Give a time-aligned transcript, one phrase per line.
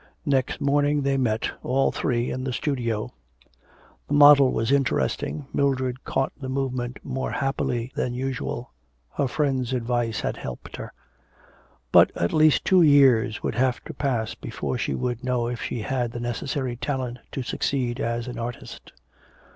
[0.25, 3.13] Next morning they met, all three, in the studio;
[4.07, 8.71] the model was interesting, Mildred caught the movement more happily than usual;
[9.17, 10.91] her friends' advice had helped her.
[11.91, 15.81] But at least two years would have to pass before she would know if she
[15.83, 18.93] had the necessary talent to succeed as an artist.